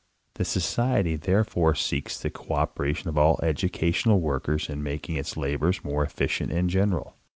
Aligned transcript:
The 0.33 0.45
Society 0.45 1.15
therefore 1.15 1.75
seeks 1.75 2.19
the 2.19 2.31
codperation 2.31 3.05
of 3.05 3.19
all 3.19 3.39
educational 3.43 4.19
workers 4.19 4.67
in 4.67 4.81
making 4.81 5.15
its 5.17 5.37
labors 5.37 5.83
more 5.83 6.03
efficient 6.03 6.51
and 6.51 6.71
general. 6.71 7.17